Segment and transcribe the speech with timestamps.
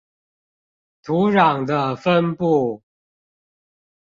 [1.03, 2.81] 土壤的分布